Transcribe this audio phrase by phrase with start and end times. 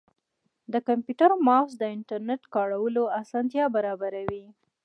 [0.71, 4.45] د کمپیوټر ماؤس د انټرنیټ کارولو اسانتیا برابروي.